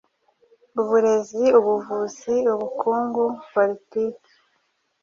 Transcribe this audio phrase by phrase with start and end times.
[0.81, 4.31] uburezi, ubuvuzi, ubukungu, politiki.